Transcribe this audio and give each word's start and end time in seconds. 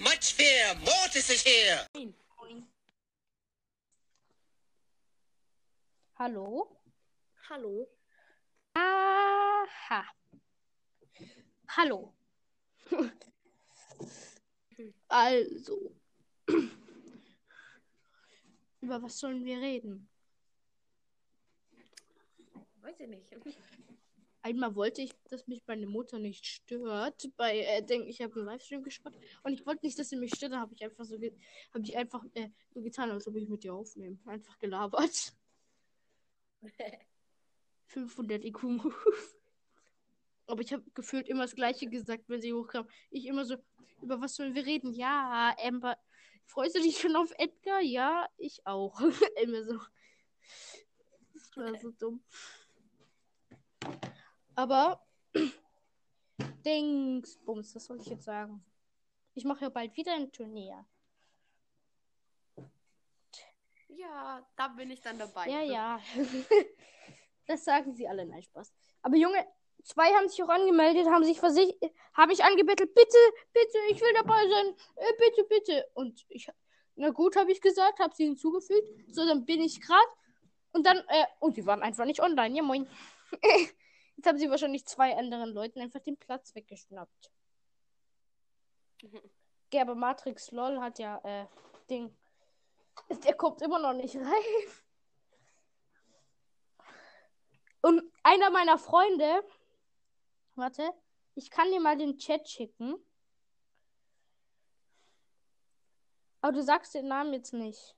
Much 0.00 0.32
fear, 0.34 0.74
Mortis 0.84 1.28
is 1.30 1.42
here. 1.42 1.80
Hallo? 6.14 6.68
Hallo? 7.48 7.86
Aha. 8.76 10.04
Hallo. 11.68 12.12
also. 15.08 15.94
Über 18.80 19.02
was 19.02 19.18
sollen 19.18 19.44
wir 19.44 19.58
reden? 19.58 20.08
Weiß 22.80 23.00
ich 23.00 23.08
nicht. 23.08 23.26
Einmal 24.48 24.74
wollte 24.74 25.02
ich, 25.02 25.12
dass 25.28 25.46
mich 25.46 25.62
meine 25.66 25.86
Mutter 25.86 26.18
nicht 26.18 26.46
stört. 26.46 27.28
Bei, 27.36 27.58
äh, 27.58 27.82
denk, 27.82 28.08
ich 28.08 28.22
habe 28.22 28.34
einen 28.36 28.46
Livestream 28.46 28.82
geschaut 28.82 29.12
und 29.42 29.52
ich 29.52 29.66
wollte 29.66 29.84
nicht, 29.84 29.98
dass 29.98 30.08
sie 30.08 30.16
mich 30.16 30.34
stört. 30.34 30.52
Da 30.52 30.60
habe 30.60 30.72
ich 30.72 30.82
einfach 30.82 31.04
so, 31.04 31.16
habe 31.16 31.84
ich 31.84 31.96
einfach 31.98 32.24
äh, 32.32 32.48
so 32.72 32.80
getan, 32.80 33.10
als 33.10 33.28
ob 33.28 33.36
ich 33.36 33.46
mit 33.46 33.62
dir 33.62 33.74
aufnehme. 33.74 34.16
Einfach 34.24 34.58
gelabert. 34.58 35.34
500 37.88 38.42
IQ 38.42 38.62
Move. 38.62 38.94
Aber 40.46 40.62
ich 40.62 40.72
habe 40.72 40.84
gefühlt 40.94 41.28
immer 41.28 41.42
das 41.42 41.54
Gleiche 41.54 41.86
gesagt, 41.86 42.24
wenn 42.28 42.40
sie 42.40 42.54
hochkam. 42.54 42.88
Ich 43.10 43.26
immer 43.26 43.44
so, 43.44 43.56
über 44.00 44.18
was 44.22 44.34
sollen 44.34 44.54
wir 44.54 44.64
reden? 44.64 44.94
Ja, 44.94 45.54
Amber. 45.62 45.98
Freust 46.46 46.74
du 46.74 46.80
dich 46.80 46.98
schon 46.98 47.16
auf 47.16 47.34
Edgar? 47.36 47.82
Ja, 47.82 48.26
ich 48.38 48.66
auch. 48.66 48.98
immer 49.42 49.62
so. 49.62 49.78
Das 51.34 51.54
war 51.54 51.78
so 51.78 51.90
dumm. 51.90 52.22
Aber 54.58 55.00
Dingsbums, 56.66 57.76
was 57.76 57.84
soll 57.84 58.00
ich 58.00 58.06
jetzt 58.06 58.24
sagen? 58.24 58.60
Ich 59.34 59.44
mache 59.44 59.62
ja 59.62 59.68
bald 59.68 59.96
wieder 59.96 60.12
ein 60.14 60.32
Turnier. 60.32 60.84
Ja, 63.86 64.44
da 64.56 64.66
bin 64.66 64.90
ich 64.90 65.00
dann 65.00 65.16
dabei. 65.16 65.48
Ja, 65.48 65.62
ja. 65.62 66.00
das 67.46 67.64
sagen 67.64 67.94
sie 67.94 68.08
alle, 68.08 68.26
nein, 68.26 68.42
Spaß. 68.42 68.74
Aber 69.02 69.14
Junge, 69.14 69.46
zwei 69.84 70.12
haben 70.14 70.28
sich 70.28 70.42
auch 70.42 70.48
angemeldet, 70.48 71.06
haben 71.06 71.22
sich 71.22 71.38
versichert, 71.38 71.92
habe 72.14 72.32
ich 72.32 72.42
angebettelt, 72.42 72.92
bitte, 72.96 73.18
bitte, 73.52 73.78
ich 73.90 74.00
will 74.00 74.12
dabei 74.12 74.42
sein, 74.48 74.74
äh, 74.96 75.12
bitte, 75.18 75.44
bitte. 75.44 75.88
Und 75.94 76.26
ich, 76.28 76.48
na 76.96 77.10
gut, 77.10 77.36
habe 77.36 77.52
ich 77.52 77.60
gesagt, 77.60 78.00
habe 78.00 78.12
sie 78.16 78.24
hinzugefügt. 78.24 79.14
So, 79.14 79.24
dann 79.24 79.44
bin 79.44 79.60
ich 79.60 79.80
gerade. 79.80 80.10
Und 80.72 80.84
dann, 80.84 80.96
äh, 81.06 81.26
und 81.38 81.54
sie 81.54 81.64
waren 81.64 81.82
einfach 81.82 82.06
nicht 82.06 82.20
online. 82.20 82.56
Ja, 82.56 82.64
moin. 82.64 82.88
Jetzt 84.18 84.26
haben 84.26 84.38
sie 84.38 84.50
wahrscheinlich 84.50 84.84
zwei 84.84 85.16
anderen 85.16 85.50
Leuten 85.50 85.80
einfach 85.80 86.00
den 86.00 86.16
Platz 86.16 86.52
weggeschnappt. 86.56 87.30
Ja, 89.72 89.82
aber 89.82 89.94
Matrix 89.94 90.50
LOL 90.50 90.80
hat 90.80 90.98
ja, 90.98 91.18
äh, 91.22 91.46
Ding. 91.88 92.12
Der 93.22 93.34
kommt 93.34 93.62
immer 93.62 93.78
noch 93.78 93.92
nicht 93.92 94.16
rein. 94.16 94.72
Und 97.80 98.12
einer 98.24 98.50
meiner 98.50 98.76
Freunde, 98.76 99.44
warte, 100.56 100.92
ich 101.36 101.48
kann 101.48 101.70
dir 101.70 101.78
mal 101.78 101.96
den 101.96 102.18
Chat 102.18 102.48
schicken. 102.48 102.96
Aber 106.40 106.54
du 106.54 106.62
sagst 106.64 106.92
den 106.92 107.06
Namen 107.06 107.34
jetzt 107.34 107.52
nicht. 107.52 107.94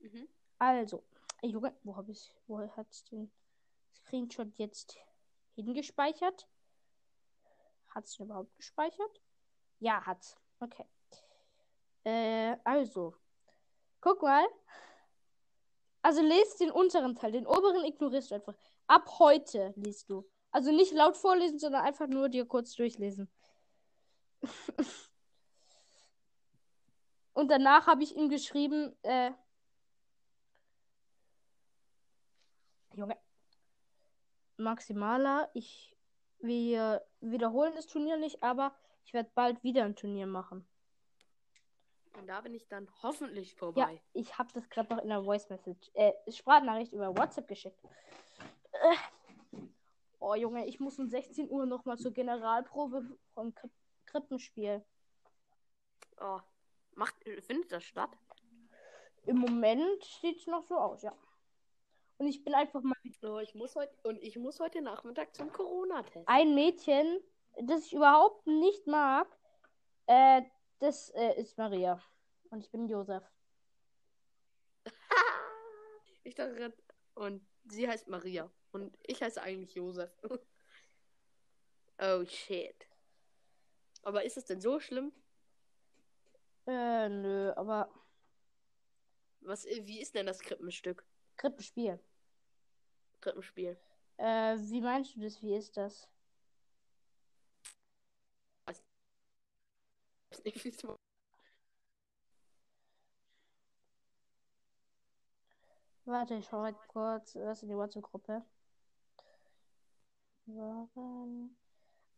Mhm. 0.00 0.28
Also, 0.58 1.04
Junge, 1.42 1.72
wo 1.84 1.94
habe 1.94 2.10
ich, 2.10 2.34
wo 2.48 2.58
hat 2.58 3.12
den 3.12 3.30
Screenshot 3.96 4.56
jetzt 4.56 4.96
hingespeichert? 5.54 6.48
Hat 7.88 8.04
es 8.04 8.18
überhaupt 8.18 8.54
gespeichert? 8.56 9.20
Ja, 9.78 10.04
hat's. 10.04 10.36
Okay. 10.60 10.84
Äh, 12.04 12.56
also. 12.64 13.14
Guck 14.00 14.22
mal. 14.22 14.46
Also 16.02 16.22
lest 16.22 16.60
den 16.60 16.70
unteren 16.70 17.16
Teil. 17.16 17.32
Den 17.32 17.46
oberen 17.46 17.84
ignorierst 17.84 18.30
du 18.30 18.36
einfach. 18.36 18.54
Ab 18.86 19.18
heute 19.18 19.72
liest 19.76 20.08
du. 20.08 20.28
Also 20.50 20.70
nicht 20.70 20.92
laut 20.92 21.16
vorlesen, 21.16 21.58
sondern 21.58 21.84
einfach 21.84 22.06
nur 22.06 22.28
dir 22.28 22.46
kurz 22.46 22.74
durchlesen. 22.74 23.28
Und 27.32 27.50
danach 27.50 27.86
habe 27.86 28.02
ich 28.02 28.16
ihm 28.16 28.28
geschrieben, 28.30 28.96
äh, 29.02 29.32
Junge, 32.94 33.18
Maximaler, 34.56 35.50
ich, 35.54 35.96
wir 36.38 37.04
wiederholen 37.20 37.72
das 37.74 37.86
Turnier 37.86 38.16
nicht, 38.16 38.42
aber 38.42 38.74
ich 39.04 39.12
werde 39.12 39.30
bald 39.34 39.62
wieder 39.62 39.84
ein 39.84 39.96
Turnier 39.96 40.26
machen. 40.26 40.66
Und 42.18 42.26
da 42.28 42.40
bin 42.40 42.54
ich 42.54 42.66
dann 42.68 42.88
hoffentlich 43.02 43.54
vorbei. 43.54 43.80
Ja, 43.92 44.00
ich 44.14 44.38
habe 44.38 44.50
das 44.54 44.68
gerade 44.70 44.94
noch 44.94 45.02
in 45.02 45.08
der 45.10 45.22
Voice 45.22 45.48
Message, 45.50 45.90
äh, 45.94 46.12
Sprachnachricht 46.28 46.92
über 46.92 47.16
WhatsApp 47.16 47.46
geschickt. 47.46 47.78
Äh. 48.72 49.58
Oh 50.18 50.34
Junge, 50.34 50.66
ich 50.66 50.80
muss 50.80 50.98
um 50.98 51.08
16 51.08 51.50
Uhr 51.50 51.66
nochmal 51.66 51.98
zur 51.98 52.12
Generalprobe 52.12 53.18
vom 53.34 53.54
Kri 53.54 53.68
Krippenspiel. 54.06 54.84
Oh, 56.18 56.40
macht, 56.94 57.16
findet 57.42 57.70
das 57.70 57.84
statt? 57.84 58.10
Im 59.26 59.38
Moment 59.38 60.02
sieht 60.20 60.38
es 60.38 60.46
noch 60.46 60.62
so 60.62 60.78
aus, 60.78 61.02
ja. 61.02 61.12
Und 62.18 62.28
ich 62.28 62.42
bin 62.44 62.54
einfach 62.54 62.82
mal 62.82 62.96
Oh, 63.22 63.38
ich 63.38 63.54
muss 63.54 63.74
heute 63.74 63.94
und 64.04 64.22
ich 64.22 64.36
muss 64.36 64.60
heute 64.60 64.82
Nachmittag 64.82 65.34
zum 65.34 65.50
Corona-Test. 65.52 66.28
ein 66.28 66.54
Mädchen, 66.54 67.20
das 67.62 67.86
ich 67.86 67.94
überhaupt 67.94 68.46
nicht 68.46 68.86
mag. 68.86 69.26
Äh, 70.06 70.42
das 70.78 71.10
äh, 71.10 71.40
ist 71.40 71.56
Maria. 71.58 72.00
Und 72.50 72.60
ich 72.60 72.70
bin 72.70 72.88
Josef. 72.88 73.24
Ich 76.24 76.34
dachte, 76.34 76.74
und 77.14 77.46
sie 77.66 77.88
heißt 77.88 78.08
Maria. 78.08 78.50
Und 78.72 78.98
ich 79.06 79.22
heiße 79.22 79.40
eigentlich 79.40 79.74
Josef. 79.76 80.10
oh 82.00 82.24
shit. 82.24 82.88
Aber 84.02 84.24
ist 84.24 84.36
es 84.36 84.44
denn 84.44 84.60
so 84.60 84.80
schlimm? 84.80 85.12
Äh, 86.66 87.08
nö, 87.08 87.52
aber 87.54 87.88
Was, 89.40 89.66
wie 89.66 90.00
ist 90.00 90.16
denn 90.16 90.26
das 90.26 90.40
Krippenstück? 90.40 91.06
Krippenspiel. 91.36 92.00
Krippenspiel. 93.26 93.76
Äh, 94.18 94.56
wie 94.58 94.80
meinst 94.80 95.16
du 95.16 95.20
das? 95.20 95.42
Wie 95.42 95.54
ist 95.54 95.76
das? 95.76 96.08
Warte, 106.04 106.34
ich 106.36 106.46
schau 106.46 106.62
halt 106.62 106.76
kurz 106.86 107.34
was 107.34 107.62
in 107.62 107.68
die 107.68 107.76
WhatsApp-Gruppe. 107.76 108.44
Waren 110.46 111.56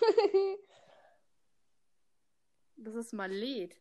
dass 2.76 2.94
es 2.94 3.12
mal 3.12 3.30
lädt. 3.30 3.80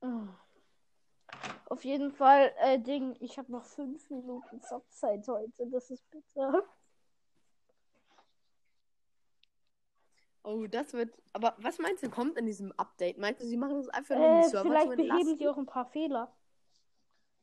Oh. 0.00 0.28
Auf 1.70 1.84
jeden 1.84 2.12
Fall, 2.12 2.50
äh, 2.60 2.78
Ding, 2.78 3.14
ich 3.20 3.36
habe 3.36 3.52
noch 3.52 3.64
fünf 3.66 4.08
Minuten 4.08 4.62
Zockzeit 4.62 5.28
heute. 5.28 5.66
Das 5.66 5.90
ist 5.90 6.08
bitter. 6.10 6.64
Oh, 10.44 10.66
das 10.66 10.94
wird. 10.94 11.14
Aber 11.34 11.54
was 11.58 11.78
meinst 11.78 12.02
du, 12.02 12.08
kommt 12.08 12.38
in 12.38 12.46
diesem 12.46 12.72
Update? 12.78 13.18
Meinst 13.18 13.42
du, 13.42 13.46
sie 13.46 13.58
machen 13.58 13.76
das 13.76 13.88
einfach 13.90 14.16
nur, 14.16 14.24
Äh, 14.24 14.42
die 14.42 14.48
Server 14.48 14.70
vielleicht 14.70 14.96
beheben 14.96 15.36
sie 15.36 15.46
auch 15.46 15.58
ein 15.58 15.66
paar 15.66 15.84
Fehler. 15.84 16.34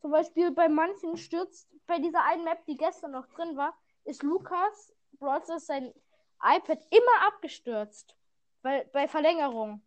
Zum 0.02 0.10
Beispiel 0.10 0.50
bei 0.50 0.70
manchen 0.70 1.18
stürzt, 1.18 1.70
bei 1.86 2.00
dieser 2.00 2.24
einen 2.24 2.46
Map, 2.46 2.66
die 2.66 2.78
gestern 2.78 3.12
noch 3.12 3.28
drin 3.28 3.56
war, 3.56 3.78
ist 4.06 4.24
Lukas 4.24 4.92
Brawl 5.20 5.44
Stars 5.44 5.68
sein 5.68 5.94
iPad 6.42 6.80
immer 6.90 7.28
abgestürzt. 7.28 8.18
Weil, 8.64 8.86
bei 8.86 9.08
Verlängerung. 9.08 9.84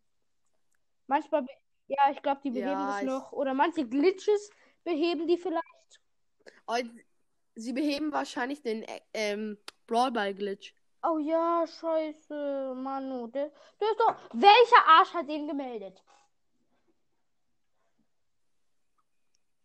Manchmal, 1.09 1.45
ja, 1.89 2.11
ich 2.13 2.23
glaube, 2.23 2.41
die 2.45 2.51
beheben 2.51 2.71
Ja, 2.71 2.87
das 2.93 3.01
ich- 3.01 3.07
noch. 3.07 3.33
Oder 3.33 3.55
manche 3.55 3.87
Glitches 3.87 4.51
beheben 4.85 5.27
die 5.27 5.37
vielleicht. 5.39 5.65
Sie 7.55 7.73
beheben 7.73 8.13
wahrscheinlich 8.13 8.63
den 8.63 8.83
äh, 8.85 9.01
ähm, 9.15 9.59
Brawlball-Glitch. 9.89 10.75
Oh 11.03 11.19
ja, 11.19 11.67
scheiße, 11.67 12.75
Manu. 12.77 13.27
Der, 13.29 13.51
der 13.81 13.91
ist 13.91 13.99
doch. 14.01 14.17
Welcher 14.33 14.87
Arsch 14.87 15.13
hat 15.15 15.29
den 15.29 15.49
gemeldet? 15.49 16.01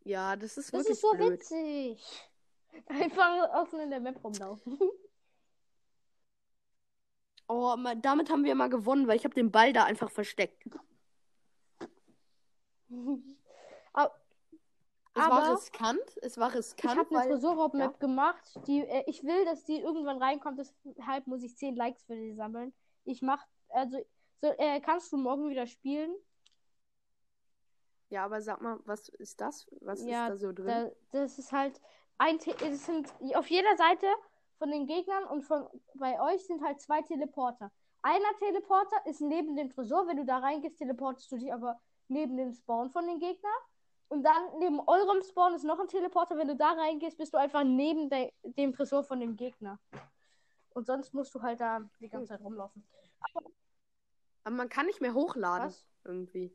Ja, 0.05 0.35
das 0.35 0.57
ist 0.57 0.67
Das 0.67 0.73
wirklich 0.73 0.91
ist 0.93 1.01
so 1.01 1.11
blöd. 1.11 1.33
witzig. 1.33 2.03
Einfach 2.87 3.53
außen 3.53 3.79
in 3.79 3.89
der 3.89 3.99
Map 3.99 4.23
rumlaufen. 4.23 4.79
Oh, 7.47 7.75
damit 8.01 8.29
haben 8.31 8.43
wir 8.43 8.55
mal 8.55 8.69
gewonnen, 8.69 9.07
weil 9.07 9.17
ich 9.17 9.25
habe 9.25 9.35
den 9.35 9.51
Ball 9.51 9.73
da 9.73 9.83
einfach 9.83 10.09
versteckt. 10.09 10.63
Aber 13.93 14.11
Es 15.13 15.29
war 15.29 15.53
riskant. 15.55 16.17
Es 16.21 16.37
war 16.37 16.49
ich 16.49 16.55
riskant, 16.55 16.97
habe 16.97 17.17
eine 17.17 17.29
Tresorraub-Map 17.29 17.99
gemacht. 17.99 18.59
Die, 18.67 18.79
äh, 18.79 19.03
ich 19.07 19.23
will, 19.23 19.45
dass 19.45 19.63
die 19.63 19.79
irgendwann 19.79 20.21
reinkommt. 20.21 20.59
Deshalb 20.59 21.27
muss 21.27 21.43
ich 21.43 21.55
10 21.55 21.75
Likes 21.75 22.03
für 22.03 22.15
die 22.15 22.33
sammeln. 22.33 22.73
Ich 23.05 23.21
mach, 23.21 23.45
also, 23.69 24.03
so, 24.41 24.47
äh, 24.57 24.79
kannst 24.81 25.11
du 25.11 25.17
morgen 25.17 25.49
wieder 25.49 25.67
spielen? 25.67 26.13
Ja, 28.09 28.25
aber 28.25 28.41
sag 28.41 28.61
mal, 28.61 28.79
was 28.85 29.09
ist 29.09 29.41
das? 29.41 29.67
Was 29.81 30.03
Ja, 30.03 30.27
ist 30.27 30.31
da 30.31 30.37
so 30.37 30.51
drin? 30.51 30.67
Da, 30.67 30.91
das 31.11 31.37
ist 31.39 31.51
halt 31.51 31.79
ein, 32.17 32.39
Te 32.39 32.55
es 32.63 32.85
sind 32.85 33.11
auf 33.35 33.47
jeder 33.47 33.75
Seite 33.77 34.05
von 34.57 34.69
den 34.69 34.85
Gegnern 34.87 35.25
und 35.25 35.43
von 35.43 35.67
bei 35.95 36.21
euch 36.21 36.45
sind 36.45 36.63
halt 36.63 36.79
zwei 36.79 37.01
Teleporter. 37.01 37.71
Einer 38.01 38.37
Teleporter 38.37 38.97
ist 39.05 39.21
neben 39.21 39.55
dem 39.55 39.69
Tresor. 39.69 40.07
Wenn 40.07 40.17
du 40.17 40.25
da 40.25 40.39
reingehst, 40.39 40.77
teleportest 40.77 41.31
du 41.31 41.37
dich 41.37 41.53
aber 41.53 41.79
neben 42.07 42.37
dem 42.37 42.53
Spawn 42.53 42.89
von 42.89 43.07
den 43.07 43.19
Gegnern. 43.19 43.51
Und 44.09 44.23
dann 44.23 44.59
neben 44.59 44.79
eurem 44.79 45.23
Spawn 45.23 45.55
ist 45.55 45.63
noch 45.63 45.79
ein 45.79 45.87
Teleporter. 45.87 46.37
Wenn 46.37 46.47
du 46.47 46.55
da 46.55 46.73
reingehst, 46.73 47.17
bist 47.17 47.33
du 47.33 47.37
einfach 47.37 47.63
neben 47.63 48.09
de 48.09 48.31
dem 48.43 48.73
Tresor 48.73 49.03
von 49.03 49.19
dem 49.19 49.35
Gegner. 49.35 49.79
Und 50.69 50.85
sonst 50.85 51.13
musst 51.13 51.33
du 51.33 51.41
halt 51.41 51.59
da 51.59 51.81
die 51.99 52.09
ganze 52.09 52.29
Zeit 52.29 52.41
rumlaufen. 52.41 52.85
aber 54.43 54.55
man 54.55 54.69
kann 54.69 54.85
nicht 54.85 55.01
mehr 55.01 55.13
hochladen. 55.13 55.67
Was? 55.67 55.85
Irgendwie. 56.03 56.53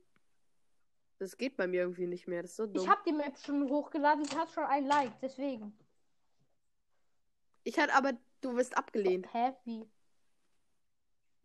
Das 1.18 1.36
geht 1.36 1.56
bei 1.56 1.66
mir 1.66 1.80
irgendwie 1.80 2.06
nicht 2.06 2.28
mehr. 2.28 2.42
Das 2.42 2.52
ist 2.52 2.56
so 2.56 2.66
dumm. 2.66 2.82
Ich 2.82 2.88
habe 2.88 3.00
die 3.04 3.12
Map 3.12 3.36
schon 3.38 3.68
hochgeladen. 3.68 4.24
Die 4.24 4.36
hat 4.36 4.50
schon 4.50 4.64
ein 4.64 4.86
Like. 4.86 5.18
Deswegen. 5.20 5.76
Ich 7.64 7.78
hatte 7.78 7.94
aber, 7.94 8.12
du 8.40 8.54
wirst 8.54 8.76
abgelehnt. 8.76 9.32
Hä? 9.34 9.52
Wie? 9.64 9.84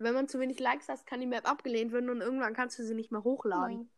Wenn 0.03 0.13
man 0.13 0.27
zu 0.27 0.39
wenig 0.39 0.59
Likes 0.59 0.89
hast, 0.89 1.05
kann 1.05 1.19
die 1.19 1.25
Map 1.27 1.49
abgelehnt 1.49 1.91
werden 1.91 2.09
und 2.09 2.21
irgendwann 2.21 2.53
kannst 2.53 2.77
du 2.77 2.83
sie 2.83 2.93
nicht 2.93 3.11
mehr 3.11 3.23
hochladen. 3.23 3.77
Nein. 3.77 3.89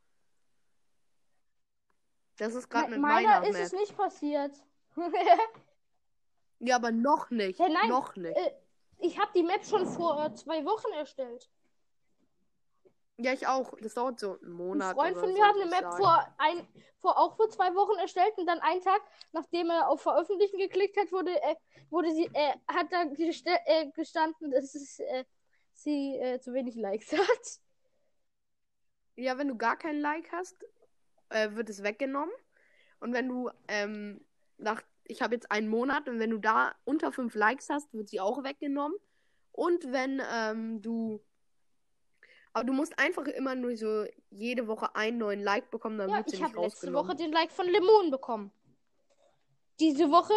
Das 2.37 2.53
ist 2.53 2.69
gerade 2.69 2.91
mit 2.91 2.99
Meiner 2.99 3.39
meiner 3.39 3.47
ist 3.47 3.53
Map. 3.53 3.63
es 3.63 3.71
nicht 3.73 3.97
passiert. 3.97 4.51
Ja, 6.59 6.77
aber 6.77 6.91
noch 6.91 7.29
nicht. 7.31 7.59
Ja, 7.59 7.67
nein, 7.67 7.89
Noch 7.89 8.15
nicht. 8.15 8.35
Äh, 8.37 8.51
ich 8.99 9.19
habe 9.19 9.29
die 9.35 9.43
Map 9.43 9.65
schon 9.65 9.85
vor 9.85 10.23
äh, 10.25 10.33
zwei 10.35 10.63
Wochen 10.65 10.91
erstellt. 10.93 11.49
Ja, 13.17 13.33
ich 13.33 13.47
auch. 13.47 13.73
Das 13.81 13.93
dauert 13.93 14.19
so 14.19 14.39
einen 14.39 14.43
Ein 14.43 14.51
Monat. 14.51 14.95
Freund 14.95 15.17
oder 15.17 15.25
von 15.25 15.29
so, 15.29 15.37
mir 15.37 15.45
hat 15.47 15.55
eine 15.55 15.65
Map 15.65 15.81
sagen. 15.81 15.97
vor, 15.97 16.35
ein, 16.37 16.67
vor 16.97 17.17
auch 17.17 17.35
vor 17.35 17.49
zwei 17.49 17.73
Wochen 17.75 17.97
erstellt 17.99 18.37
und 18.37 18.45
dann 18.45 18.59
einen 18.59 18.81
Tag, 18.81 19.01
nachdem 19.31 19.69
er 19.69 19.89
auf 19.89 20.01
Veröffentlichen 20.01 20.57
geklickt 20.57 20.97
hat, 20.97 21.11
wurde, 21.11 21.31
äh, 21.43 21.55
wurde 21.89 22.11
sie, 22.11 22.29
äh, 22.33 22.53
hat 22.67 22.91
da 22.91 23.03
äh, 23.03 23.91
gestanden, 23.91 24.51
dass 24.51 24.75
es, 24.75 24.99
äh, 24.99 25.25
sie 25.83 26.16
äh, 26.18 26.39
zu 26.39 26.54
wenig 26.54 26.75
Likes 26.75 27.12
hat. 27.18 27.60
Ja, 29.16 29.38
wenn 29.38 29.48
du 29.48 29.56
gar 29.57 29.77
kein 29.77 30.00
Like 30.00 30.31
hast, 30.31 30.56
äh, 31.30 31.51
wird 31.51 31.69
es 31.69 31.83
weggenommen. 31.83 32.33
Und 33.00 33.13
wenn 33.13 33.27
du 33.30 33.50
ähm, 33.68 34.25
nach, 34.57 34.81
ich 35.06 35.22
habe 35.22 35.36
jetzt 35.36 35.51
einen 35.51 35.68
Monat 35.68 36.10
und 36.10 36.19
wenn 36.19 36.31
du 36.31 36.38
da 36.38 36.75
unter 36.83 37.12
fünf 37.12 37.36
Likes 37.36 37.69
hast, 37.69 37.94
wird 37.94 38.10
sie 38.10 38.19
auch 38.19 38.44
weggenommen. 38.44 38.98
Und 39.51 39.92
wenn 39.92 40.22
ähm, 40.33 40.81
du, 40.81 41.24
aber 42.51 42.66
du 42.66 42.74
musst 42.74 42.98
einfach 43.00 43.25
immer 43.25 43.56
nur 43.56 43.75
so 43.77 44.06
jede 44.30 44.68
Woche 44.68 44.95
einen 44.95 45.18
neuen 45.18 45.42
Like 45.42 45.72
bekommen, 45.72 45.98
dann 45.98 46.10
Ja, 46.10 46.18
wird 46.18 46.30
sie 46.30 46.36
ich 46.38 46.42
nicht 46.42 46.50
habe 46.50 46.62
letzte 46.62 46.88
rausgenommen. 46.88 47.10
Woche 47.10 47.16
den 47.16 47.31
Like 47.31 47.51
von 47.51 47.68
Lemon 47.68 48.12
bekommen. 48.12 48.51
Diese 49.80 50.10
Woche, 50.12 50.33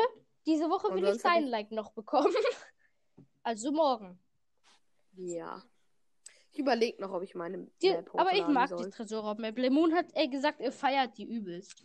diese 0.46 0.68
Woche 0.68 0.94
will 0.94 1.04
ich 1.04 1.24
ich- 1.24 1.48
Like 1.50 1.72
noch 1.72 1.92
bekommen. 1.92 2.32
also 3.42 3.72
morgen. 3.72 4.20
Ja. 5.18 5.62
Ich 6.52 6.58
überlege 6.60 7.00
noch, 7.02 7.12
ob 7.12 7.22
ich 7.22 7.34
meine 7.34 7.66
Die, 7.82 7.90
Map 7.90 8.10
aber 8.14 8.32
ich 8.32 8.46
mag 8.46 8.68
soll. 8.68 8.84
die 8.84 8.90
Tresorraub-Map. 8.90 9.58
Lemon 9.58 9.94
hat 9.94 10.06
äh, 10.14 10.28
gesagt, 10.28 10.60
er 10.60 10.72
feiert 10.72 11.16
die 11.18 11.24
übelst. 11.24 11.84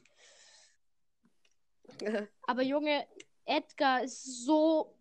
Aber 2.47 2.61
Junge, 2.61 3.05
Edgar 3.45 4.03
ist 4.03 4.45
so. 4.45 4.95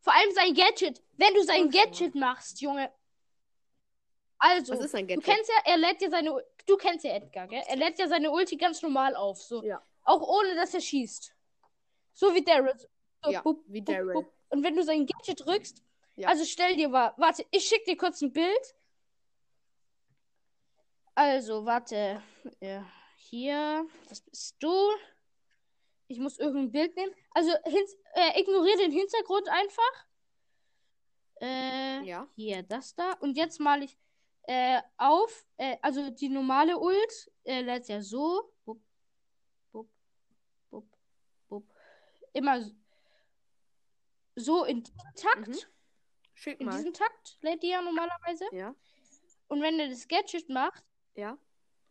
Vor 0.00 0.12
allem 0.14 0.32
sein 0.34 0.54
Gadget. 0.54 1.02
Wenn 1.16 1.34
du 1.34 1.42
sein. 1.44 1.70
Gadget 1.70 2.14
machst, 2.14 2.60
Junge. 2.60 2.90
Also, 4.38 4.72
Was 4.72 4.80
ist 4.86 4.94
ein 4.94 5.06
du 5.06 5.14
Gadget? 5.16 5.24
kennst 5.34 5.50
ja, 5.50 5.72
er 5.72 5.76
lädt 5.78 6.00
ja 6.02 6.10
seine. 6.10 6.44
Du 6.66 6.76
kennst 6.76 7.04
ja 7.04 7.12
Edgar, 7.14 7.46
gell? 7.48 7.62
Er 7.66 7.76
lädt 7.76 7.98
ja 7.98 8.08
seine 8.08 8.30
Ulti 8.30 8.56
ganz 8.56 8.80
normal 8.82 9.14
auf. 9.14 9.42
So. 9.42 9.62
Ja. 9.62 9.82
Auch 10.04 10.22
ohne, 10.22 10.54
dass 10.54 10.74
er 10.74 10.80
schießt. 10.80 11.34
So 12.14 12.34
wie 12.34 12.42
Daryl. 12.42 12.74
So, 13.22 13.30
Ja, 13.30 13.42
bup, 13.42 13.62
wie 13.66 13.82
Daryl. 13.82 14.26
Und 14.48 14.62
wenn 14.64 14.74
du 14.74 14.82
sein 14.82 15.06
Gadget 15.06 15.44
drückst, 15.44 15.82
Ja. 16.18 16.28
also 16.28 16.44
stell 16.44 16.74
dir 16.74 16.88
mal, 16.88 17.14
warte, 17.16 17.46
ich 17.52 17.64
schick 17.64 17.84
dir 17.84 17.96
kurz 17.96 18.20
ein 18.22 18.32
Bild. 18.32 18.74
Also, 21.14 21.64
warte. 21.64 22.20
Ja, 22.60 22.84
hier, 23.16 23.86
das 24.08 24.20
bist 24.22 24.56
du. 24.60 24.90
Ich 26.08 26.18
muss 26.18 26.38
irgendein 26.38 26.72
Bild 26.72 26.96
nehmen. 26.96 27.14
Also, 27.32 27.50
äh, 28.14 28.40
ignoriere 28.40 28.78
den 28.78 28.90
Hintergrund 28.92 29.48
einfach. 29.48 30.06
Äh, 31.40 32.02
Ja. 32.04 32.26
hier, 32.34 32.62
das 32.64 32.94
da. 32.96 33.12
Und 33.20 33.36
jetzt 33.36 33.60
male 33.60 33.84
ich 33.84 33.96
äh, 34.42 34.80
auf. 34.96 35.46
Äh, 35.56 35.76
also, 35.82 36.10
die 36.10 36.28
normale 36.28 36.78
Ult 36.78 37.30
äh, 37.44 37.60
lädt 37.62 37.86
ja 37.88 38.00
so. 38.02 38.52
Bup, 38.64 38.80
bup, 39.72 39.88
bup, 40.70 40.86
bup. 41.48 41.64
Immer 42.32 42.64
so- 44.34 44.64
in 44.64 44.82
Takt. 45.14 45.48
Mhm. 45.48 45.77
Schick 46.38 46.60
In 46.60 46.66
mal. 46.66 46.76
diesem 46.76 46.92
Takt 46.92 47.36
lädt 47.40 47.64
die 47.64 47.68
ja 47.70 47.82
normalerweise. 47.82 48.44
Ja. 48.52 48.72
Und 49.48 49.60
wenn 49.60 49.80
er 49.80 49.88
das 49.88 50.06
Gadget 50.06 50.48
macht, 50.48 50.84
Ja. 51.16 51.36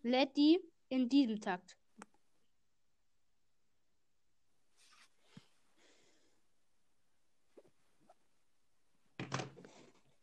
lädt 0.04 0.38
die 0.38 0.58
in 0.88 1.10
diesem 1.10 1.42
Takt. 1.42 1.76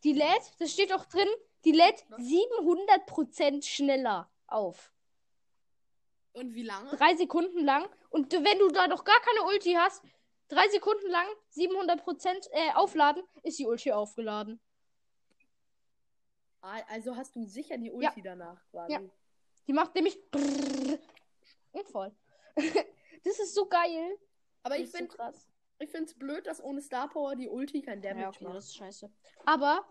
Die 0.04 0.12
lädt, 0.12 0.52
das 0.58 0.72
steht 0.72 0.92
auch 0.92 1.04
drin, 1.06 1.28
die 1.64 1.72
lädt 1.72 2.04
700% 2.18 3.64
schneller 3.66 4.30
auf. 4.46 4.92
Und 6.32 6.54
wie 6.54 6.62
lange? 6.62 6.90
Drei 6.96 7.14
Sekunden 7.14 7.64
lang. 7.64 7.88
Und 8.10 8.32
wenn 8.32 8.58
du 8.58 8.68
da 8.68 8.86
noch 8.86 9.04
gar 9.04 9.20
keine 9.20 9.46
Ulti 9.46 9.74
hast, 9.74 10.02
drei 10.54 10.68
Sekunden 10.68 11.08
lang 11.10 11.26
700% 11.56 12.48
äh, 12.52 12.72
aufladen, 12.74 13.22
ist 13.42 13.58
die 13.58 13.66
Ulti 13.66 13.92
aufgeladen. 13.92 14.60
Ah, 16.62 16.80
Also 16.88 17.14
hast 17.16 17.34
du 17.36 17.44
sicher 17.44 17.76
die 17.78 17.90
Ulti 17.90 18.22
danach 18.22 18.60
quasi. 18.70 18.92
Ja. 18.94 19.00
Die 19.66 19.72
macht 19.72 19.94
nämlich 19.94 20.18
und 21.72 21.88
voll. 21.90 22.12
das 22.56 23.38
ist 23.38 23.54
so 23.54 23.66
geil. 23.66 24.18
Aber 24.62 24.74
Das 24.76 24.78
ich 24.78 24.84
ist 24.84 24.92
so 24.92 24.98
finde 24.98 25.16
krass. 25.16 25.48
ich 25.78 25.90
find's 25.90 26.14
blöd, 26.14 26.46
dass 26.46 26.62
ohne 26.62 26.80
Star 26.80 27.08
Power 27.08 27.34
die 27.36 27.48
Ulti 27.48 27.82
kein 27.82 28.00
Damage 28.00 28.20
Ja, 28.22 28.28
okay, 28.28 28.44
macht. 28.44 28.56
das 28.56 28.64
ist 28.66 28.76
scheiße. 28.76 29.10
Aber 29.46 29.84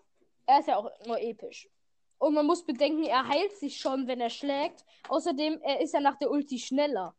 er 0.46 0.60
ist 0.60 0.68
ja 0.68 0.78
auch 0.78 0.90
nur 1.06 1.20
episch. 1.20 1.70
Und 2.18 2.34
man 2.36 2.46
muss 2.46 2.66
bedenken, 2.66 3.04
er 3.04 3.28
heilt 3.28 3.52
sich 3.58 3.78
schon, 3.78 4.08
wenn 4.08 4.22
er 4.22 4.30
schlägt. 4.30 4.86
Außerdem, 5.10 5.60
er 5.62 5.82
ist 5.82 5.94
ja 5.94 6.00
nach 6.00 6.16
der 6.18 6.32
Ulti 6.32 6.58
schneller. 6.58 7.16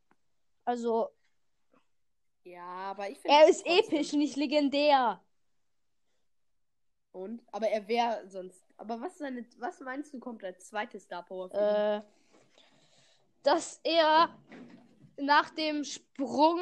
Also, 0.65 1.11
Ja, 2.45 2.91
aber 2.91 3.09
ich 3.09 3.19
finde 3.19 3.37
er 3.37 3.49
ist 3.49 3.67
episch, 3.67 4.13
nicht 4.13 4.37
legendär. 4.37 5.21
Und? 7.13 7.43
Aber 7.53 7.69
er 7.69 7.89
wäre 7.89 8.29
sonst. 8.29 8.63
Aber 8.77 9.01
was, 9.01 9.13
ist 9.13 9.19
seine, 9.19 9.47
was 9.59 9.81
meinst 9.81 10.13
du 10.13 10.19
kommt 10.19 10.45
als 10.45 10.67
zweite 10.69 11.01
Star 11.01 11.25
Power? 11.25 11.51
Äh, 11.55 12.03
dass 13.43 13.81
er 13.83 14.37
nach 15.17 15.51
dem 15.51 15.85
Sprung, 15.85 16.61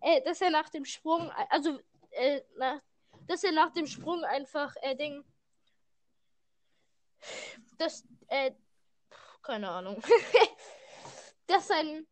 äh, 0.00 0.22
dass 0.22 0.40
er 0.40 0.50
nach 0.50 0.68
dem 0.68 0.84
Sprung, 0.84 1.30
also, 1.50 1.80
äh, 2.10 2.42
nach, 2.56 2.80
dass 3.26 3.42
er 3.42 3.52
nach 3.52 3.72
dem 3.72 3.86
Sprung 3.86 4.22
einfach, 4.22 4.74
äh, 4.82 4.94
Ding, 4.94 5.24
das, 7.78 8.04
äh, 8.28 8.52
keine 9.42 9.70
Ahnung, 9.70 10.02
dass 11.46 11.68
sein, 11.68 12.06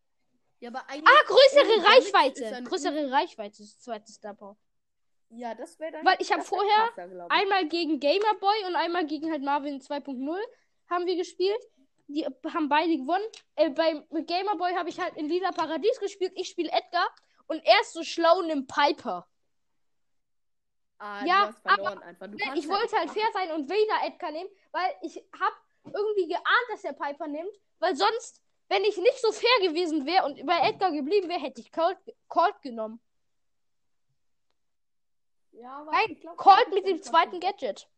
Ja, 0.64 0.70
aber 0.70 0.88
eigentlich. 0.88 1.06
ah, 1.06 1.22
größere 1.26 1.84
Reichweite, 1.84 2.62
größere 2.64 3.10
Reichweite 3.10 3.62
ist 3.62 3.76
das 3.76 3.80
zweite 3.80 4.10
Star 4.10 4.32
Power. 4.32 4.56
Ja, 5.28 5.54
das 5.54 5.78
wäre 5.78 5.92
dann. 5.92 6.06
Weil 6.06 6.16
ich 6.20 6.32
hab 6.32 6.38
das 6.38 6.50
wär 6.50 6.58
vorher 6.58 6.88
krasser. 6.94 7.26
Einmal 7.28 7.68
gegen 7.68 8.00
Gamerboy 8.00 8.64
und 8.66 8.74
einmal 8.74 9.04
gegen 9.04 9.30
halt 9.30 9.42
Marvin 9.42 9.82
2.0 9.82 10.38
haben 10.88 11.04
wir 11.04 11.16
gespielt. 11.16 11.60
Die 12.06 12.24
haben 12.24 12.70
beide 12.70 12.96
gewonnen. 12.96 13.24
Äh, 13.56 13.70
beim 13.70 14.06
Gamerboy 14.08 14.72
habe 14.74 14.88
ich 14.88 14.98
halt 14.98 15.14
in 15.16 15.28
Lila 15.28 15.52
Paradies 15.52 16.00
gespielt. 16.00 16.32
Ich 16.34 16.48
spiele 16.48 16.70
Edgar 16.70 17.08
und 17.46 17.62
er 17.66 17.80
ist 17.82 17.92
so 17.92 18.02
schlau 18.02 18.38
und 18.38 18.46
nimmt 18.46 18.66
Piper. 18.66 19.28
Ah, 20.98 21.26
Ja, 21.26 21.54
Nee, 21.66 22.42
kannst 22.42 22.64
ich 22.64 22.68
wollte 22.68 22.96
halt 22.96 23.10
fair 23.10 23.28
sein 23.34 23.52
und 23.52 23.68
wieder 23.68 24.06
Edgar 24.06 24.30
nehmen, 24.30 24.48
weil 24.72 24.94
ich 25.02 25.16
hab 25.38 25.52
irgendwie 25.92 26.28
geahnt, 26.28 26.66
dass 26.70 26.84
er 26.84 26.94
Piper 26.94 27.26
nimmt, 27.26 27.52
weil 27.80 27.94
sonst, 27.96 28.40
wenn 28.68 28.84
ich 28.84 28.96
nicht 28.96 29.20
so 29.20 29.30
fair 29.32 29.68
gewesen 29.68 30.06
wäre 30.06 30.24
und 30.24 30.44
bei 30.46 30.58
Edgar 30.68 30.90
geblieben 30.92 31.28
wäre, 31.28 31.40
hätte 31.40 31.60
ich 31.60 31.70
Colt, 31.72 31.98
Colt 32.28 32.60
genommen. 32.62 33.00
Ja, 35.52 35.78
aber 35.80 35.92
Nein, 35.92 36.18
glaub, 36.20 36.36
Colt 36.36 36.72
mit 36.72 36.86
dem 36.86 37.02
zweiten 37.02 37.40
Gadget. 37.40 37.88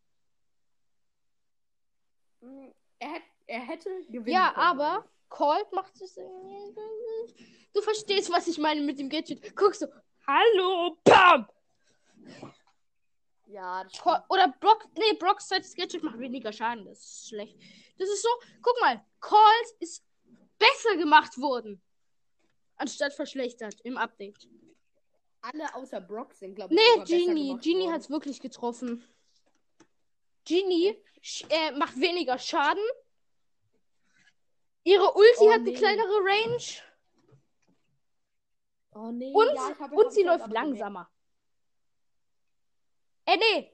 Mm, 2.41 2.69
Er 2.99 3.09
hätte, 3.11 3.27
er 3.47 3.61
hätte 3.61 3.91
gewinnen 4.09 4.27
Ja, 4.29 4.51
können. 4.53 4.67
aber 4.81 5.09
Colt 5.29 5.71
macht 5.73 6.01
es. 6.01 6.15
Du 6.15 7.83
verstehst, 7.83 8.31
was 8.33 8.47
ich 8.47 8.59
meine 8.59 8.81
mit 8.81 8.99
dem 8.99 9.09
Gadget. 9.09 9.55
Guckst 9.57 9.83
du, 9.83 9.87
hallo, 10.27 10.97
bam! 11.05 11.49
Ja, 13.47 13.85
das 13.85 13.99
Col 14.01 14.19
oder 14.29 14.49
Brock, 14.61 14.87
nee, 14.99 15.13
Brocks 15.19 15.49
zweites 15.49 15.75
Gadget 15.75 16.03
macht 16.03 16.19
weniger 16.19 16.53
Schaden. 16.53 16.85
Das 16.85 16.99
ist 16.99 17.29
schlecht. 17.29 17.57
Das 17.99 18.09
ist 18.09 18.23
so, 18.23 18.29
guck 18.61 18.75
mal, 18.81 19.03
Colt 19.21 19.71
ist 19.81 20.05
besser 20.59 20.97
gemacht 20.97 21.39
worden. 21.41 21.81
Anstatt 22.77 23.15
verschlechtert 23.15 23.81
im 23.83 23.97
Update. 23.97 24.49
alle 25.41 25.75
außer 25.75 26.01
Brock 26.01 26.35
sind, 26.35 26.55
glaube 26.57 26.75
ich, 26.75 26.81
Nee, 26.81 27.05
Genie. 27.05 27.57
Genie 27.61 27.81
worden. 27.85 27.93
hat's 27.93 28.11
wirklich 28.11 28.41
getroffen. 28.41 29.05
Genie 30.45 30.97
äh, 31.49 31.71
macht 31.73 31.99
weniger 32.01 32.39
Schaden. 32.39 32.83
Ihre 34.85 35.13
Ulti 35.15 35.37
Oh, 35.39 35.49
hat 35.51 35.61
eine 35.61 35.71
nee. 35.71 35.75
kleinere 35.75 36.09
Range. 36.25 36.63
Oh 38.95 39.11
nee, 39.13 39.33
Und, 39.33 39.55
ja, 39.55 39.89
und 39.93 40.13
sie 40.13 40.23
läuft 40.23 40.49
langsamer. 40.53 41.09
Äh, 43.27 43.37
nee. 43.37 43.73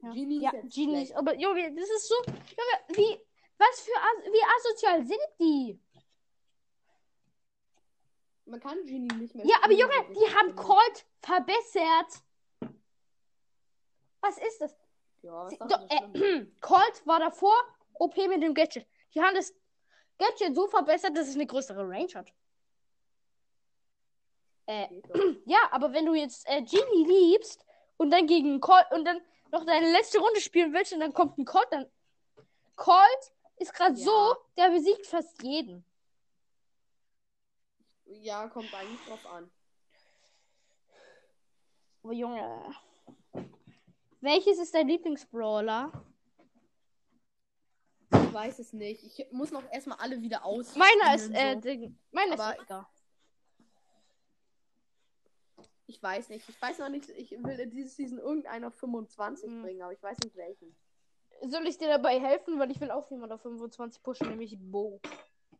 gemerkt. 0.00 0.14
Genie 0.16 0.36
ist 0.36 0.42
Ja, 0.42 0.52
jetzt 0.54 0.74
Genie. 0.74 1.02
ist- 1.02 1.12
Aber 1.12 1.34
Junge, 1.38 1.74
das 1.74 1.88
ist 1.90 2.08
so. 2.08 2.14
Junge, 2.26 2.98
wie. 2.98 3.20
Was 3.58 3.80
für. 3.80 3.90
As 3.96 4.24
wie 4.32 4.42
asozial 4.56 5.04
sind 5.06 5.20
die? 5.40 5.80
Man 8.48 8.60
kann 8.60 8.78
Genie 8.86 9.08
nicht 9.16 9.34
mehr 9.34 9.44
Ja, 9.46 9.56
aber 9.62 9.72
Junge, 9.72 9.92
die 10.14 10.34
haben. 10.34 10.56
Colt 10.56 11.04
verbessert. 11.20 12.22
Was 14.20 14.38
ist 14.38 14.60
das? 14.60 14.74
Ja, 15.22 15.48
doch 15.48 15.66
do- 15.68 15.86
äh, 15.90 16.46
Colt 16.60 17.02
war 17.06 17.20
davor 17.20 17.54
OP 17.94 18.16
mit 18.16 18.42
dem 18.42 18.54
Gadget. 18.54 18.86
Die 19.14 19.20
haben 19.20 19.34
das 19.34 19.54
Gadget 20.18 20.54
so 20.54 20.66
verbessert, 20.66 21.16
dass 21.16 21.28
es 21.28 21.34
eine 21.34 21.46
größere 21.46 21.86
Range 21.88 22.12
hat. 22.14 22.32
Äh, 24.66 24.86
ja, 25.46 25.58
aber 25.70 25.92
wenn 25.92 26.06
du 26.06 26.14
jetzt 26.14 26.48
äh, 26.48 26.62
Genie 26.62 27.04
liebst 27.06 27.64
und 27.96 28.10
dann 28.10 28.26
gegen 28.26 28.60
Colt 28.60 28.86
und 28.92 29.04
dann 29.04 29.20
noch 29.50 29.64
deine 29.64 29.90
letzte 29.92 30.18
Runde 30.18 30.40
spielen 30.40 30.72
willst 30.72 30.92
und 30.92 31.00
dann 31.00 31.12
kommt 31.12 31.36
ein 31.38 31.44
Colt, 31.44 31.66
dann. 31.70 31.86
Colt 32.76 33.32
ist 33.56 33.74
gerade 33.74 33.94
Ja. 33.98 34.04
so, 34.04 34.36
der 34.56 34.70
besiegt 34.70 35.06
fast 35.06 35.42
jeden. 35.42 35.84
Ja, 38.08 38.48
kommt 38.48 38.72
eigentlich 38.74 39.00
drauf 39.06 39.26
an. 39.26 39.50
Oh 42.02 42.10
Junge. 42.12 42.74
Welches 44.20 44.58
ist 44.58 44.74
dein 44.74 44.88
Lieblingsbrawler? 44.88 45.92
Ich 48.10 48.32
weiß 48.32 48.58
es 48.58 48.72
nicht. 48.72 49.04
Ich 49.04 49.26
muss 49.32 49.50
noch 49.50 49.62
erstmal 49.70 49.98
alle 49.98 50.20
wieder 50.20 50.44
aus. 50.44 50.74
Meiner 50.74 51.14
ist, 51.14 51.30
äh, 51.30 51.54
so. 51.54 51.60
Ding. 51.60 51.98
Meiner 52.10 52.34
ist 52.34 52.60
Edgar. 52.60 52.90
Ich 55.86 56.02
weiß 56.02 56.28
nicht. 56.30 56.48
Ich 56.48 56.60
weiß 56.60 56.78
noch 56.78 56.88
nicht. 56.88 57.08
Ich 57.10 57.30
will 57.30 57.58
in 57.60 57.70
dieses 57.70 57.96
Season 57.96 58.18
irgendeiner 58.18 58.68
auf 58.68 58.74
25 58.74 59.46
Hm. 59.50 59.62
bringen, 59.62 59.82
aber 59.82 59.92
ich 59.92 60.02
weiß 60.02 60.18
nicht 60.18 60.36
welchen. 60.36 60.74
Soll 61.42 61.66
ich 61.66 61.78
dir 61.78 61.88
dabei 61.88 62.18
helfen? 62.20 62.58
Weil 62.58 62.70
ich 62.70 62.80
will 62.80 62.90
auch 62.90 63.10
jemand 63.10 63.32
auf 63.32 63.42
25 63.42 64.02
pushen, 64.02 64.28
nämlich 64.28 64.56
Bo. 64.58 65.00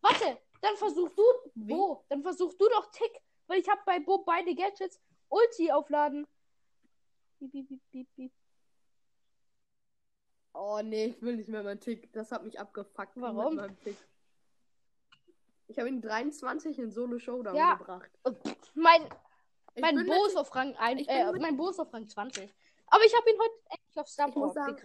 Warte, 0.00 0.38
dann 0.60 0.76
versuch 0.76 1.08
du, 1.10 1.22
Wie? 1.54 1.72
Bo, 1.72 2.04
dann 2.08 2.22
versuch 2.22 2.54
du 2.54 2.68
doch 2.68 2.90
Tick, 2.90 3.20
weil 3.46 3.60
ich 3.60 3.68
habe 3.68 3.80
bei 3.84 3.98
Bo 4.00 4.18
beide 4.18 4.54
Gadgets 4.54 5.00
Ulti 5.28 5.70
aufladen. 5.70 6.26
Oh 10.54 10.80
nee, 10.82 11.06
ich 11.06 11.22
will 11.22 11.36
nicht 11.36 11.48
mehr 11.48 11.62
meinen 11.62 11.80
Tick. 11.80 12.12
Das 12.12 12.32
hat 12.32 12.42
mich 12.44 12.58
abgefuckt. 12.58 13.12
Warum? 13.16 13.54
Mit 13.54 13.64
meinem 13.64 13.78
Tick. 13.78 13.96
Ich 15.68 15.78
habe 15.78 15.88
ihn 15.88 16.00
23 16.00 16.78
in 16.78 16.90
Solo 16.90 17.18
Showdown 17.18 17.54
Ja. 17.54 17.74
gebracht. 17.74 18.10
Mein, 18.74 19.02
Ich 19.74 19.82
mein 19.82 19.94
bin 19.96 20.06
Bo 20.06 20.24
ist 20.26 20.36
auf 20.36 20.54
Rang 20.54 20.74
1, 20.76 21.02
ich 21.02 21.06
bin 21.06 21.16
äh, 21.16 21.32
mein 21.38 21.56
Bo 21.56 21.68
ist 21.68 21.78
auf 21.78 21.92
Rang 21.92 22.08
20. 22.08 22.52
Aber 22.86 23.04
ich 23.04 23.14
habe 23.14 23.30
ihn 23.30 23.38
heute 23.38 23.54
endlich 23.68 23.98
auf 24.00 24.08
Star 24.08 24.30
Power. 24.30 24.50
Ich 24.50 24.82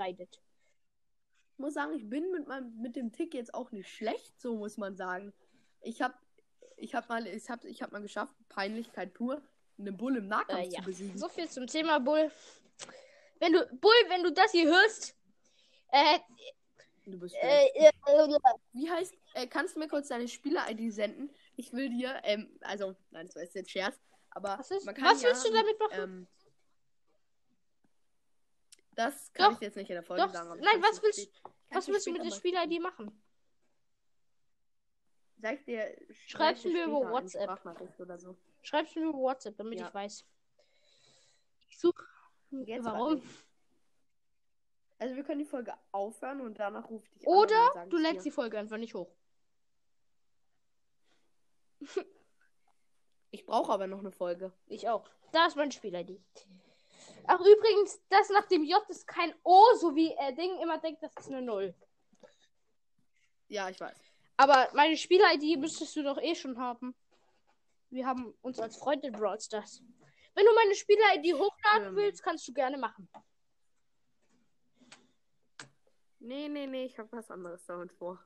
muss 1.57 1.73
sagen, 1.73 1.93
ich 1.93 2.09
bin 2.09 2.31
mit 2.31 2.47
meinem 2.47 2.75
mit 2.81 2.95
dem 2.95 3.11
Tick 3.11 3.33
jetzt 3.33 3.53
auch 3.53 3.71
nicht 3.71 3.89
schlecht, 3.89 4.39
so 4.41 4.55
muss 4.57 4.77
man 4.77 4.95
sagen. 4.95 5.33
Ich 5.81 6.01
habe 6.01 6.15
ich 6.77 6.95
habe 6.95 7.07
mal 7.09 7.27
ich 7.27 7.49
habe 7.49 7.67
ich 7.69 7.81
habe 7.81 7.91
mal 7.93 8.01
geschafft, 8.01 8.33
Peinlichkeit 8.49 9.13
pur, 9.13 9.41
eine 9.77 9.91
Bull 9.91 10.17
im 10.17 10.27
Nahkampf 10.27 10.61
Äh, 10.61 10.69
ja. 10.69 10.79
zu 10.79 10.85
besiegen. 10.85 11.17
So 11.17 11.29
viel 11.29 11.49
zum 11.49 11.67
Thema 11.67 11.99
Bull. 11.99 12.31
Wenn 13.39 13.53
du, 13.53 13.65
Bull, 13.75 13.91
wenn 14.07 14.23
du 14.23 14.31
das 14.31 14.51
hier 14.51 14.65
hörst, 14.67 15.15
äh, 15.91 16.19
Du 17.05 17.19
bist 17.19 17.35
äh, 17.35 17.67
schlecht. 17.71 17.95
äh, 18.07 18.39
Wie 18.71 18.89
heißt 18.89 19.13
äh, 19.33 19.47
kannst 19.47 19.75
du 19.75 19.79
mir 19.79 19.89
kurz 19.89 20.07
deine 20.07 20.27
Spieler-ID 20.27 20.93
senden? 20.93 21.29
Ich 21.57 21.73
will 21.73 21.89
dir 21.89 22.21
ähm 22.23 22.57
also 22.61 22.95
nein, 23.11 23.25
das 23.27 23.35
war 23.35 23.43
jetzt 23.43 23.69
Scherz, 23.69 23.99
aber 24.29 24.55
was, 24.57 24.71
ist, 24.71 24.87
was 24.87 25.21
ja, 25.21 25.27
willst 25.29 25.45
du 25.45 25.51
damit 25.51 25.79
machen? 25.79 25.99
ähm, 26.01 26.27
das 28.95 29.31
kann 29.33 29.51
Doch, 29.51 29.57
ich 29.61 29.65
jetzt 29.65 29.75
nicht 29.75 29.89
in 29.89 29.95
der 29.95 30.03
Folge 30.03 30.23
doch, 30.23 30.31
sagen. 30.33 30.59
nein, 30.59 30.81
was 30.81 31.01
willst- 31.01 31.31
was 31.69 31.87
willst 31.87 32.05
du 32.07 32.11
mit 32.11 32.23
der 32.23 32.31
schicken. 32.31 32.81
machen? 32.81 33.23
Sag 35.37 35.55
ich 35.59 35.65
dir, 35.65 35.97
Schreib's 36.27 36.61
sag 36.61 36.69
ich 36.69 36.73
dir 36.77 36.87
mir 36.87 36.97
über 36.99 37.09
WhatsApp. 37.11 37.99
Oder 37.99 38.17
so. 38.17 38.37
Schreib's 38.61 38.95
mir 38.95 39.03
über 39.09 39.17
WhatsApp, 39.17 39.57
damit 39.57 39.79
Ja. 39.79 39.87
ich 39.87 39.93
weiß. 39.93 40.25
Ich 41.69 41.79
suche. 41.79 42.05
Warum? 42.51 43.21
Also 44.99 45.15
wir 45.15 45.23
können 45.23 45.39
die 45.39 45.45
Folge 45.45 45.73
aufhören 45.91 46.39
und 46.39 46.59
danach 46.59 46.89
ich 46.89 47.09
dich 47.09 47.27
an. 47.27 47.33
Oder 47.33 47.71
sag 47.73 47.89
du 47.89 47.97
lädst 47.97 48.25
die 48.25 48.31
Folge 48.31 48.57
einfach 48.57 48.77
nicht 48.77 48.93
hoch. 48.93 49.11
Ich 53.31 53.45
brauche 53.45 53.71
aber 53.73 53.87
noch 53.87 53.99
eine 53.99 54.11
Folge. 54.11 54.53
Ich 54.67 54.87
auch. 54.87 55.09
Da 55.31 55.47
ist 55.47 55.55
mein 55.57 55.71
Spieler-ID. 55.71 56.21
Ach, 57.25 57.39
übrigens, 57.39 58.01
das 58.09 58.29
nach 58.29 58.47
dem 58.47 58.63
J 58.63 58.81
ist 58.89 59.07
kein 59.07 59.33
O, 59.43 59.73
so 59.79 59.95
wie 59.95 60.11
er 60.13 60.31
Ding 60.33 60.59
immer 60.59 60.77
denkt, 60.79 61.01
das 61.01 61.13
ist 61.17 61.29
eine 61.29 61.41
Null. 61.41 61.73
Ja, 63.47 63.69
ich 63.69 63.79
weiß. 63.79 63.97
Aber 64.37 64.69
meine 64.73 64.97
Spieler-ID 64.97 65.59
müsstest 65.59 65.95
du 65.95 66.03
doch 66.03 66.17
eh 66.17 66.35
schon 66.35 66.57
haben. 66.57 66.95
Wir 67.89 68.05
haben 68.07 68.33
uns 68.41 68.59
als 68.59 68.77
Freunde 68.77 69.07
in 69.07 69.13
Brawl 69.13 69.39
Stars. 69.39 69.81
Wenn 70.33 70.45
du 70.45 70.53
meine 70.55 70.73
Spieler-ID 70.73 71.35
hochladen 71.35 71.89
Ähm. 71.89 71.95
willst, 71.95 72.23
kannst 72.23 72.47
du 72.47 72.53
gerne 72.53 72.77
machen. 72.77 73.07
Nee, 76.19 76.47
nee, 76.47 76.65
nee, 76.67 76.85
ich 76.85 76.97
habe 76.97 77.11
was 77.11 77.29
anderes 77.29 77.65
damit 77.65 77.91
vor. 77.93 78.19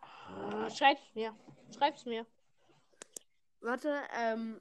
Ah, 0.00 0.70
Schreib's 0.70 1.02
mir. 1.14 1.34
Schreib's 1.74 2.04
mir. 2.04 2.26
Warte, 3.60 4.02
ähm. 4.14 4.60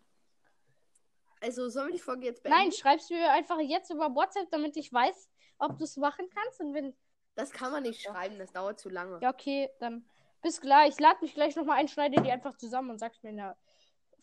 Also, 1.42 1.70
sollen 1.70 1.88
wir 1.88 1.94
die 1.94 2.00
Folge 2.00 2.26
jetzt 2.26 2.44
beenden? 2.44 2.60
Nein, 2.60 2.72
schreib's 2.72 3.10
mir 3.10 3.32
einfach 3.32 3.60
jetzt 3.60 3.90
über 3.90 4.14
WhatsApp, 4.14 4.50
damit 4.52 4.78
ich 4.78 4.94
weiß, 4.94 5.28
ob 5.58 5.78
du 5.78 5.84
es 5.84 5.98
machen 5.98 6.30
kannst. 6.34 6.60
Und 6.62 6.74
wenn. 6.74 6.96
Das 7.36 7.52
kann 7.52 7.72
man 7.72 7.84
nicht 7.84 8.02
schreiben, 8.02 8.38
das 8.38 8.52
dauert 8.52 8.80
zu 8.80 8.90
lange. 8.90 9.20
Ja, 9.22 9.32
okay, 9.32 9.70
dann 9.80 10.06
bis 10.42 10.62
gleich. 10.62 11.00
Lad 11.00 11.22
mich 11.22 11.34
gleich 11.34 11.56
nochmal 11.56 11.78
ein, 11.78 11.88
schneide 11.88 12.22
die 12.22 12.32
einfach 12.32 12.58
zusammen 12.58 12.92
und 12.92 13.00
sag's 13.00 13.22
mir 13.24 13.30
in 13.30 13.38
der 13.38 13.58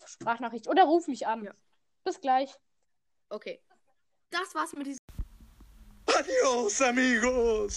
Sprachnachricht. 0.05 0.69
Oder 0.69 0.85
ruf 0.85 1.09
mich 1.09 1.27
an. 1.27 1.45
Ja. 1.45 1.53
Bis 2.05 2.21
gleich. 2.21 2.55
Okay. 3.31 3.61
Das 4.31 4.55
war's 4.55 4.73
mit 4.75 4.87
diesem. 4.87 4.99
Adios, 6.07 6.81
amigos. 6.83 7.77